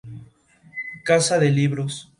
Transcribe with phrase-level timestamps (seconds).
[1.05, 2.09] Caza de Libros.